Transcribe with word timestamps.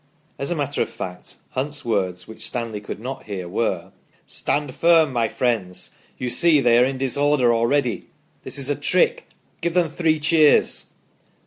As 0.39 0.49
a 0.49 0.55
matter 0.55 0.81
of 0.81 0.89
fact 0.89 1.35
Hunt's 1.51 1.85
words, 1.85 2.27
which 2.27 2.47
Stanley 2.47 2.81
could 2.81 2.99
not 2.99 3.25
hear, 3.25 3.47
were:" 3.47 3.91
Stand 4.39 4.73
firm 4.73 5.13
my 5.13 5.29
friends! 5.29 5.91
you 6.17 6.27
see 6.27 6.59
they 6.59 6.79
are 6.79 6.85
in 6.85 6.97
disorder 6.97 7.53
already. 7.53 8.07
This 8.41 8.57
is 8.57 8.71
a 8.71 8.75
trick. 8.75 9.27
Give 9.61 9.75
them 9.75 9.89
three 9.89 10.19
cheers." 10.19 10.89